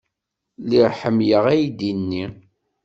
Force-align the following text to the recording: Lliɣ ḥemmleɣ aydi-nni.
Lliɣ 0.63 0.91
ḥemmleɣ 0.99 1.45
aydi-nni. 1.53 2.25